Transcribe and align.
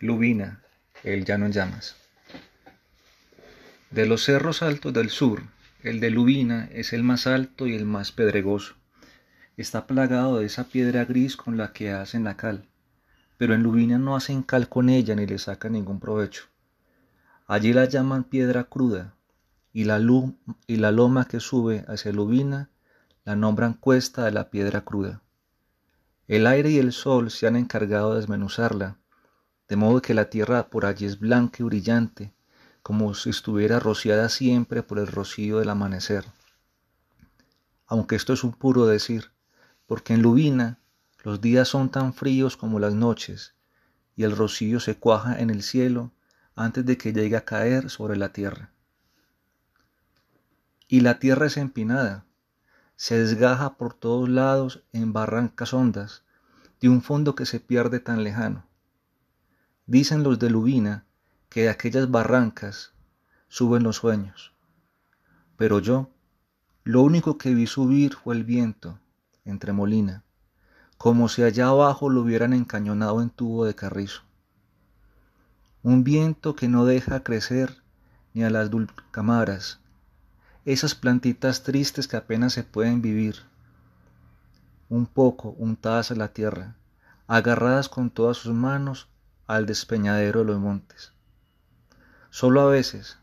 Lubina, 0.00 0.62
el 1.02 1.24
llano 1.24 1.46
en 1.46 1.52
llamas. 1.52 1.96
De 3.90 4.06
los 4.06 4.22
cerros 4.22 4.62
altos 4.62 4.92
del 4.92 5.10
sur, 5.10 5.42
el 5.82 5.98
de 5.98 6.10
Lubina 6.10 6.68
es 6.70 6.92
el 6.92 7.02
más 7.02 7.26
alto 7.26 7.66
y 7.66 7.74
el 7.74 7.84
más 7.84 8.12
pedregoso. 8.12 8.76
Está 9.56 9.88
plagado 9.88 10.38
de 10.38 10.46
esa 10.46 10.68
piedra 10.68 11.04
gris 11.04 11.36
con 11.36 11.56
la 11.56 11.72
que 11.72 11.90
hacen 11.90 12.22
la 12.22 12.36
cal, 12.36 12.68
pero 13.38 13.54
en 13.54 13.64
Lubina 13.64 13.98
no 13.98 14.14
hacen 14.14 14.44
cal 14.44 14.68
con 14.68 14.88
ella 14.88 15.16
ni 15.16 15.26
le 15.26 15.36
sacan 15.36 15.72
ningún 15.72 15.98
provecho. 15.98 16.44
Allí 17.48 17.72
la 17.72 17.86
llaman 17.86 18.22
piedra 18.22 18.62
cruda, 18.62 19.16
y 19.72 19.82
la, 19.82 20.00
y 20.68 20.76
la 20.76 20.92
loma 20.92 21.26
que 21.26 21.40
sube 21.40 21.84
hacia 21.88 22.12
Lubina 22.12 22.70
la 23.24 23.34
nombran 23.34 23.74
cuesta 23.74 24.26
de 24.26 24.30
la 24.30 24.48
piedra 24.48 24.82
cruda. 24.82 25.22
El 26.28 26.46
aire 26.46 26.70
y 26.70 26.78
el 26.78 26.92
sol 26.92 27.32
se 27.32 27.48
han 27.48 27.56
encargado 27.56 28.10
de 28.10 28.20
desmenuzarla 28.20 28.96
de 29.68 29.76
modo 29.76 30.00
que 30.00 30.14
la 30.14 30.30
tierra 30.30 30.68
por 30.68 30.86
allí 30.86 31.04
es 31.04 31.18
blanca 31.18 31.58
y 31.60 31.62
brillante, 31.64 32.32
como 32.82 33.12
si 33.14 33.30
estuviera 33.30 33.78
rociada 33.78 34.28
siempre 34.28 34.82
por 34.82 34.98
el 34.98 35.06
rocío 35.06 35.58
del 35.58 35.68
amanecer. 35.68 36.24
Aunque 37.86 38.16
esto 38.16 38.32
es 38.32 38.44
un 38.44 38.52
puro 38.52 38.86
decir, 38.86 39.30
porque 39.86 40.14
en 40.14 40.22
Lubina 40.22 40.78
los 41.22 41.40
días 41.40 41.68
son 41.68 41.90
tan 41.90 42.14
fríos 42.14 42.56
como 42.56 42.78
las 42.78 42.94
noches, 42.94 43.54
y 44.16 44.24
el 44.24 44.36
rocío 44.36 44.80
se 44.80 44.96
cuaja 44.96 45.38
en 45.38 45.50
el 45.50 45.62
cielo 45.62 46.12
antes 46.54 46.84
de 46.84 46.96
que 46.96 47.12
llegue 47.12 47.36
a 47.36 47.44
caer 47.44 47.90
sobre 47.90 48.16
la 48.16 48.32
tierra. 48.32 48.72
Y 50.88 51.00
la 51.00 51.18
tierra 51.18 51.46
es 51.46 51.56
empinada, 51.56 52.24
se 52.96 53.18
desgaja 53.18 53.76
por 53.76 53.94
todos 53.94 54.28
lados 54.28 54.82
en 54.92 55.12
barrancas 55.12 55.72
hondas, 55.72 56.24
de 56.80 56.88
un 56.88 57.02
fondo 57.02 57.34
que 57.34 57.46
se 57.46 57.60
pierde 57.60 58.00
tan 58.00 58.24
lejano. 58.24 58.67
Dicen 59.88 60.22
los 60.22 60.38
de 60.38 60.50
Lubina 60.50 61.06
que 61.48 61.62
de 61.62 61.70
aquellas 61.70 62.10
barrancas 62.10 62.92
suben 63.48 63.82
los 63.82 63.96
sueños. 63.96 64.52
Pero 65.56 65.78
yo, 65.78 66.10
lo 66.84 67.00
único 67.00 67.38
que 67.38 67.54
vi 67.54 67.66
subir 67.66 68.14
fue 68.14 68.34
el 68.34 68.44
viento, 68.44 69.00
entre 69.46 69.72
molina, 69.72 70.24
como 70.98 71.30
si 71.30 71.42
allá 71.42 71.68
abajo 71.68 72.10
lo 72.10 72.20
hubieran 72.20 72.52
encañonado 72.52 73.22
en 73.22 73.30
tubo 73.30 73.64
de 73.64 73.74
carrizo. 73.74 74.24
Un 75.82 76.04
viento 76.04 76.54
que 76.54 76.68
no 76.68 76.84
deja 76.84 77.24
crecer 77.24 77.82
ni 78.34 78.44
a 78.44 78.50
las 78.50 78.68
dulcamaras, 78.68 79.80
esas 80.66 80.94
plantitas 80.94 81.62
tristes 81.62 82.08
que 82.08 82.18
apenas 82.18 82.52
se 82.52 82.62
pueden 82.62 83.00
vivir, 83.00 83.36
un 84.90 85.06
poco 85.06 85.54
untadas 85.56 86.10
a 86.10 86.14
la 86.14 86.34
tierra, 86.34 86.76
agarradas 87.26 87.88
con 87.88 88.10
todas 88.10 88.36
sus 88.36 88.52
manos 88.52 89.08
al 89.48 89.66
despeñadero 89.66 90.40
de 90.40 90.46
los 90.46 90.60
montes. 90.60 91.12
Solo 92.30 92.60
a 92.60 92.66
veces, 92.66 93.18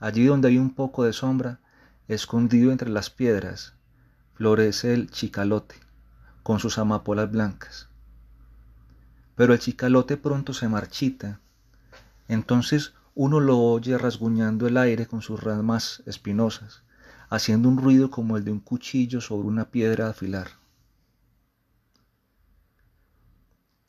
allí 0.00 0.26
donde 0.26 0.48
hay 0.48 0.58
un 0.58 0.74
poco 0.74 1.04
de 1.04 1.12
sombra, 1.12 1.60
escondido 2.08 2.72
entre 2.72 2.90
las 2.90 3.10
piedras, 3.10 3.74
florece 4.34 4.92
el 4.92 5.10
chicalote, 5.10 5.76
con 6.42 6.58
sus 6.58 6.78
amapolas 6.78 7.30
blancas. 7.30 7.88
Pero 9.36 9.54
el 9.54 9.60
chicalote 9.60 10.16
pronto 10.16 10.52
se 10.52 10.68
marchita, 10.68 11.40
entonces 12.26 12.94
uno 13.14 13.38
lo 13.38 13.58
oye 13.58 13.96
rasguñando 13.96 14.66
el 14.66 14.76
aire 14.76 15.06
con 15.06 15.22
sus 15.22 15.40
ramas 15.40 16.02
espinosas, 16.06 16.82
haciendo 17.30 17.68
un 17.68 17.78
ruido 17.78 18.10
como 18.10 18.36
el 18.36 18.44
de 18.44 18.50
un 18.50 18.60
cuchillo 18.60 19.20
sobre 19.20 19.46
una 19.46 19.66
piedra 19.66 20.08
afilar. 20.08 20.61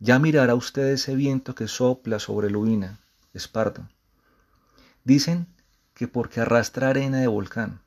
Ya 0.05 0.19
mirará 0.19 0.53
usted 0.53 0.87
ese 0.87 1.15
viento 1.15 1.55
que 1.55 1.69
sopla 1.69 2.19
sobre 2.19 2.49
Lubina, 2.49 2.99
Esparto. 3.33 3.87
Dicen 5.05 5.47
que 5.93 6.09
porque 6.09 6.41
arrastra 6.41 6.89
arena 6.89 7.19
de 7.19 7.27
volcán, 7.27 7.79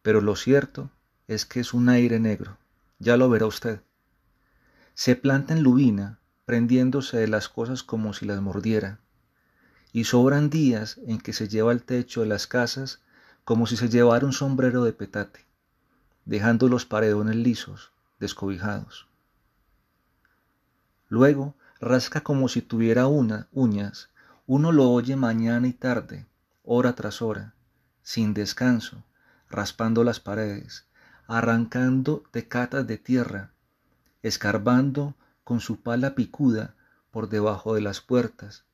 pero 0.00 0.22
lo 0.22 0.34
cierto 0.34 0.88
es 1.28 1.44
que 1.44 1.60
es 1.60 1.74
un 1.74 1.90
aire 1.90 2.20
negro, 2.20 2.56
ya 2.98 3.18
lo 3.18 3.28
verá 3.28 3.44
usted. 3.44 3.82
Se 4.94 5.14
planta 5.14 5.52
en 5.52 5.62
Lubina, 5.62 6.20
prendiéndose 6.46 7.18
de 7.18 7.28
las 7.28 7.50
cosas 7.50 7.82
como 7.82 8.14
si 8.14 8.24
las 8.24 8.40
mordiera, 8.40 8.98
y 9.92 10.04
sobran 10.04 10.48
días 10.48 11.00
en 11.06 11.18
que 11.18 11.34
se 11.34 11.48
lleva 11.48 11.72
el 11.72 11.82
techo 11.82 12.22
de 12.22 12.28
las 12.28 12.46
casas 12.46 13.02
como 13.44 13.66
si 13.66 13.76
se 13.76 13.90
llevara 13.90 14.24
un 14.24 14.32
sombrero 14.32 14.84
de 14.84 14.94
petate, 14.94 15.44
dejando 16.24 16.70
los 16.70 16.86
paredones 16.86 17.36
lisos, 17.36 17.92
descobijados. 18.18 19.09
Luego 21.10 21.56
rasca 21.80 22.20
como 22.20 22.48
si 22.48 22.62
tuviera 22.62 23.08
una, 23.08 23.48
uñas, 23.50 24.10
uno 24.46 24.70
lo 24.70 24.88
oye 24.90 25.16
mañana 25.16 25.66
y 25.66 25.72
tarde, 25.72 26.24
hora 26.62 26.94
tras 26.94 27.20
hora, 27.20 27.54
sin 28.02 28.32
descanso, 28.32 29.04
raspando 29.48 30.04
las 30.04 30.20
paredes, 30.20 30.86
arrancando 31.26 32.22
tecatas 32.30 32.86
de 32.86 32.96
tierra, 32.96 33.50
escarbando 34.22 35.16
con 35.42 35.58
su 35.58 35.80
pala 35.80 36.14
picuda 36.14 36.76
por 37.10 37.28
debajo 37.28 37.74
de 37.74 37.80
las 37.80 38.00
puertas, 38.00 38.64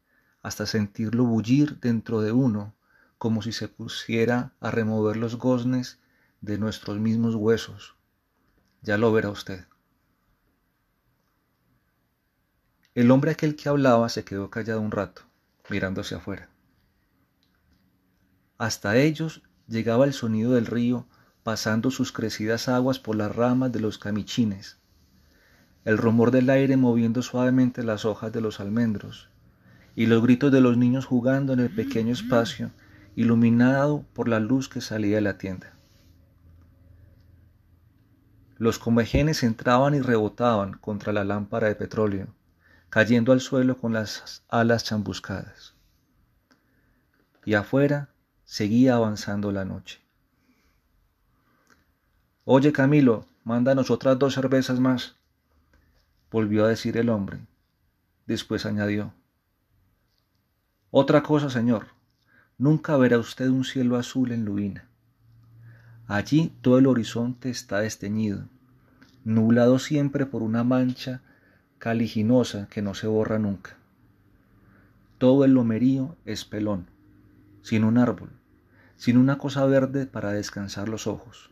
hasta 0.42 0.66
sentirlo 0.66 1.24
bullir 1.24 1.80
dentro 1.80 2.20
de 2.20 2.32
uno, 2.32 2.74
como 3.16 3.40
si 3.40 3.52
se 3.52 3.68
pusiera 3.68 4.52
a 4.60 4.70
remover 4.70 5.16
los 5.16 5.38
goznes 5.38 6.00
de 6.42 6.58
nuestros 6.58 6.98
mismos 6.98 7.34
huesos. 7.34 7.94
Ya 8.82 8.98
lo 8.98 9.10
verá 9.10 9.30
usted. 9.30 9.64
El 12.96 13.10
hombre 13.10 13.32
aquel 13.32 13.56
que 13.56 13.68
hablaba 13.68 14.08
se 14.08 14.24
quedó 14.24 14.48
callado 14.48 14.80
un 14.80 14.90
rato, 14.90 15.20
mirando 15.68 16.00
hacia 16.00 16.16
afuera. 16.16 16.48
Hasta 18.56 18.96
ellos 18.96 19.42
llegaba 19.68 20.06
el 20.06 20.14
sonido 20.14 20.52
del 20.52 20.64
río 20.64 21.06
pasando 21.42 21.90
sus 21.90 22.10
crecidas 22.10 22.70
aguas 22.70 22.98
por 22.98 23.14
las 23.14 23.36
ramas 23.36 23.70
de 23.70 23.80
los 23.80 23.98
camichines, 23.98 24.78
el 25.84 25.98
rumor 25.98 26.30
del 26.30 26.48
aire 26.48 26.78
moviendo 26.78 27.20
suavemente 27.20 27.84
las 27.84 28.06
hojas 28.06 28.32
de 28.32 28.40
los 28.40 28.60
almendros, 28.60 29.28
y 29.94 30.06
los 30.06 30.22
gritos 30.22 30.50
de 30.50 30.62
los 30.62 30.78
niños 30.78 31.04
jugando 31.04 31.52
en 31.52 31.60
el 31.60 31.74
pequeño 31.74 32.14
espacio 32.14 32.70
iluminado 33.14 34.06
por 34.14 34.26
la 34.26 34.40
luz 34.40 34.70
que 34.70 34.80
salía 34.80 35.16
de 35.16 35.20
la 35.20 35.36
tienda. 35.36 35.74
Los 38.56 38.78
comejenes 38.78 39.42
entraban 39.42 39.94
y 39.94 40.00
rebotaban 40.00 40.72
contra 40.72 41.12
la 41.12 41.24
lámpara 41.24 41.68
de 41.68 41.74
petróleo, 41.74 42.28
cayendo 42.96 43.32
al 43.32 43.42
suelo 43.42 43.76
con 43.76 43.92
las 43.92 44.42
alas 44.48 44.82
chambuscadas. 44.84 45.74
Y 47.44 47.52
afuera 47.52 48.08
seguía 48.46 48.94
avanzando 48.94 49.52
la 49.52 49.66
noche. 49.66 50.00
Oye, 52.46 52.72
Camilo, 52.72 53.26
mándanos 53.44 53.90
otras 53.90 54.18
dos 54.18 54.32
cervezas 54.32 54.80
más, 54.80 55.14
volvió 56.30 56.64
a 56.64 56.68
decir 56.68 56.96
el 56.96 57.10
hombre. 57.10 57.40
Después 58.26 58.64
añadió, 58.64 59.12
Otra 60.90 61.22
cosa, 61.22 61.50
señor, 61.50 61.88
nunca 62.56 62.96
verá 62.96 63.18
usted 63.18 63.48
un 63.48 63.66
cielo 63.66 63.98
azul 63.98 64.32
en 64.32 64.46
Lubina. 64.46 64.88
Allí 66.06 66.50
todo 66.62 66.78
el 66.78 66.86
horizonte 66.86 67.50
está 67.50 67.80
desteñido, 67.80 68.48
nublado 69.22 69.78
siempre 69.78 70.24
por 70.24 70.42
una 70.42 70.64
mancha 70.64 71.20
caliginosa 71.78 72.68
que 72.68 72.82
no 72.82 72.94
se 72.94 73.06
borra 73.06 73.38
nunca. 73.38 73.76
Todo 75.18 75.44
el 75.44 75.52
lomerío 75.52 76.16
es 76.24 76.44
pelón, 76.44 76.86
sin 77.62 77.84
un 77.84 77.98
árbol, 77.98 78.30
sin 78.96 79.16
una 79.16 79.38
cosa 79.38 79.64
verde 79.66 80.06
para 80.06 80.32
descansar 80.32 80.88
los 80.88 81.06
ojos. 81.06 81.50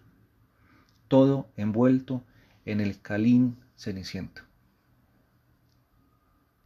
Todo 1.09 1.49
envuelto 1.57 2.23
en 2.65 2.81
el 2.81 3.01
calín 3.01 3.57
ceniciento. 3.77 4.43